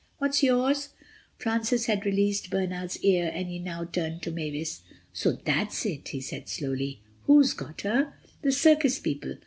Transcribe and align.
What's 0.17 0.41
yours?" 0.41 0.89
Francis 1.37 1.85
had 1.85 2.07
released 2.07 2.49
Bernard's 2.49 2.97
ear 3.03 3.31
and 3.31 3.47
now 3.63 3.81
he 3.83 3.91
turned 3.91 4.23
to 4.23 4.31
Mavis. 4.31 4.81
"So 5.13 5.33
that's 5.33 5.85
it," 5.85 6.07
he 6.07 6.19
said 6.21 6.49
slowly—"who's 6.49 7.53
got 7.53 7.81
her?" 7.81 8.15
"The 8.41 8.51
circus 8.51 8.97
people. 8.97 9.35